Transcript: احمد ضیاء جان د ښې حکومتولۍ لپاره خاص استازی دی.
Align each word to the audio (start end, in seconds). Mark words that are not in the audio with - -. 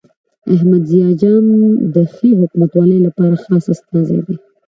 احمد 0.53 0.81
ضیاء 0.89 1.13
جان 1.21 1.43
د 1.95 1.95
ښې 2.13 2.29
حکومتولۍ 2.41 2.99
لپاره 3.07 3.35
خاص 3.43 3.65
استازی 3.73 4.19
دی. 4.25 4.35